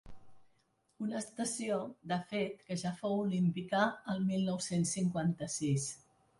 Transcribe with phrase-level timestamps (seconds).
[1.07, 1.77] Una estació,
[2.13, 3.85] de fet, que ja fou olímpica
[4.17, 5.91] el mil nou-cents cinquanta-sis.